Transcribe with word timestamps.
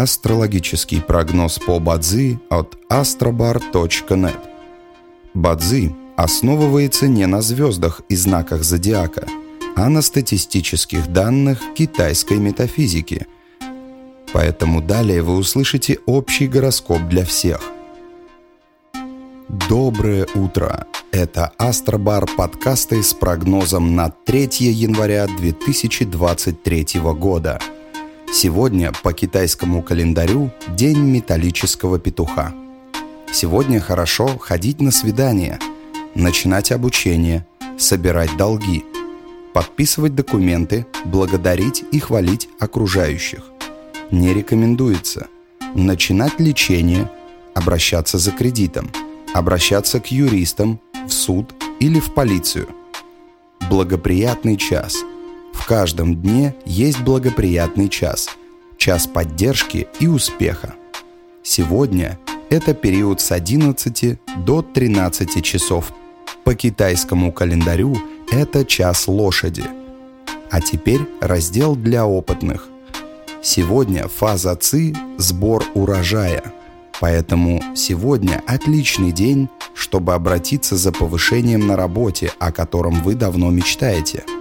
Астрологический 0.00 1.02
прогноз 1.02 1.58
по 1.58 1.78
Бадзи 1.78 2.38
от 2.48 2.78
astrobar.net 2.88 4.38
Бадзи 5.34 5.94
основывается 6.16 7.06
не 7.06 7.26
на 7.26 7.42
звездах 7.42 8.00
и 8.08 8.16
знаках 8.16 8.62
зодиака, 8.62 9.26
а 9.76 9.90
на 9.90 10.00
статистических 10.00 11.12
данных 11.12 11.60
китайской 11.76 12.38
метафизики. 12.38 13.26
Поэтому 14.32 14.80
далее 14.80 15.20
вы 15.20 15.36
услышите 15.36 15.98
общий 16.06 16.48
гороскоп 16.48 17.02
для 17.02 17.26
всех. 17.26 17.60
Доброе 19.68 20.26
утро! 20.34 20.86
Это 21.12 21.52
Астробар 21.58 22.26
подкасты 22.38 23.02
с 23.02 23.12
прогнозом 23.12 23.94
на 23.96 24.08
3 24.08 24.48
января 24.60 25.26
2023 25.26 26.86
года– 27.00 27.60
Сегодня 28.32 28.92
по 29.02 29.12
китайскому 29.12 29.82
календарю 29.82 30.52
День 30.68 31.00
металлического 31.00 31.98
петуха. 31.98 32.54
Сегодня 33.32 33.80
хорошо 33.80 34.38
ходить 34.38 34.80
на 34.80 34.92
свидание, 34.92 35.58
начинать 36.14 36.70
обучение, 36.70 37.44
собирать 37.76 38.36
долги, 38.36 38.84
подписывать 39.52 40.14
документы, 40.14 40.86
благодарить 41.04 41.82
и 41.90 41.98
хвалить 41.98 42.48
окружающих. 42.60 43.42
Не 44.12 44.32
рекомендуется 44.32 45.26
начинать 45.74 46.38
лечение, 46.38 47.10
обращаться 47.54 48.16
за 48.18 48.30
кредитом, 48.30 48.92
обращаться 49.34 49.98
к 49.98 50.06
юристам, 50.06 50.80
в 51.04 51.10
суд 51.10 51.52
или 51.80 51.98
в 51.98 52.14
полицию. 52.14 52.68
Благоприятный 53.68 54.56
час– 54.56 54.98
в 55.60 55.66
каждом 55.66 56.16
дне 56.16 56.54
есть 56.64 57.00
благоприятный 57.02 57.88
час, 57.88 58.30
час 58.78 59.06
поддержки 59.06 59.88
и 60.00 60.06
успеха. 60.06 60.74
Сегодня 61.42 62.18
это 62.48 62.72
период 62.72 63.20
с 63.20 63.30
11 63.30 64.18
до 64.38 64.62
13 64.62 65.44
часов. 65.44 65.92
По 66.44 66.54
китайскому 66.54 67.30
календарю 67.30 67.96
это 68.32 68.64
час 68.64 69.06
лошади. 69.06 69.64
А 70.50 70.60
теперь 70.62 71.02
раздел 71.20 71.76
для 71.76 72.06
опытных. 72.06 72.68
Сегодня 73.42 74.08
фаза 74.08 74.56
ЦИ– 74.56 74.96
сбор 75.18 75.64
урожая. 75.74 76.52
Поэтому 77.00 77.62
сегодня 77.76 78.42
отличный 78.46 79.12
день, 79.12 79.48
чтобы 79.74 80.14
обратиться 80.14 80.76
за 80.76 80.90
повышением 80.90 81.66
на 81.66 81.76
работе, 81.76 82.32
о 82.38 82.50
котором 82.50 83.02
вы 83.02 83.14
давно 83.14 83.50
мечтаете– 83.50 84.24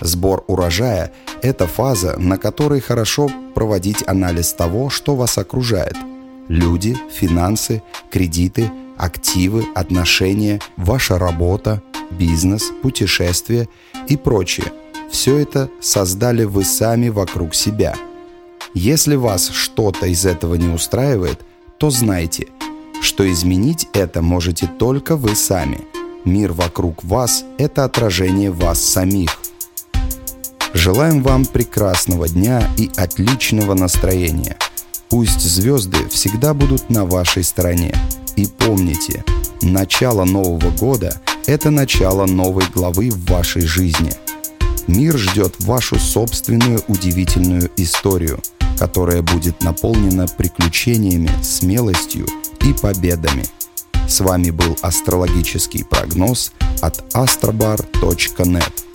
Сбор 0.00 0.44
урожая– 0.46 1.12
это 1.42 1.66
фаза, 1.66 2.16
на 2.18 2.38
которой 2.38 2.80
хорошо 2.80 3.30
проводить 3.54 4.02
анализ 4.06 4.52
того, 4.52 4.88
что 4.88 5.14
вас 5.14 5.36
окружает. 5.36 5.96
Люди, 6.48 6.96
финансы, 7.12 7.82
кредиты, 8.10 8.70
активы, 8.96 9.66
отношения, 9.74 10.60
ваша 10.76 11.18
работа, 11.18 11.82
бизнес, 12.10 12.72
путешествия 12.82 13.68
и 14.08 14.16
прочее. 14.16 14.72
Все 15.10 15.36
это 15.38 15.68
создали 15.80 16.44
вы 16.44 16.64
сами 16.64 17.08
вокруг 17.08 17.54
себя. 17.54 17.94
Если 18.74 19.16
вас 19.16 19.50
что-то 19.50 20.06
из 20.06 20.24
этого 20.24 20.54
не 20.54 20.68
устраивает, 20.68 21.40
то 21.78 21.90
знайте, 21.90 22.48
что 23.02 23.30
изменить 23.30 23.88
это 23.92 24.22
можете 24.22 24.66
только 24.66 25.16
вы 25.16 25.34
сами. 25.34 25.80
Мир 26.24 26.52
вокруг 26.52 27.04
вас– 27.04 27.44
это 27.58 27.84
отражение 27.84 28.50
вас 28.50 28.80
самих– 28.80 29.36
Желаем 30.74 31.22
вам 31.22 31.46
прекрасного 31.46 32.28
дня 32.28 32.68
и 32.76 32.90
отличного 32.96 33.74
настроения. 33.74 34.56
Пусть 35.08 35.40
звезды 35.40 36.08
всегда 36.08 36.54
будут 36.54 36.90
на 36.90 37.04
вашей 37.04 37.42
стороне. 37.42 37.94
И 38.36 38.46
помните, 38.46 39.24
начало 39.62 40.24
Нового 40.24 40.70
года– 40.70 41.20
это 41.46 41.70
начало 41.70 42.26
новой 42.26 42.64
главы 42.72 43.10
в 43.10 43.24
вашей 43.28 43.62
жизни. 43.62 44.12
Мир 44.86 45.18
ждет 45.18 45.56
вашу 45.60 45.98
собственную 45.98 46.80
удивительную 46.86 47.70
историю, 47.76 48.40
которая 48.78 49.22
будет 49.22 49.62
наполнена 49.62 50.26
приключениями, 50.28 51.30
смелостью 51.42 52.26
и 52.64 52.72
победами. 52.72 53.44
С 54.08 54.20
вами 54.20 54.50
был 54.50 54.76
астрологический 54.82 55.84
прогноз 55.84 56.52
от 56.80 57.02
astrobar.net. 57.14 58.89